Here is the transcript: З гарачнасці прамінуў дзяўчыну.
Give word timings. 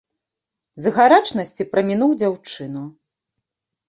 З 0.85 0.93
гарачнасці 0.95 1.67
прамінуў 1.73 2.15
дзяўчыну. 2.21 2.81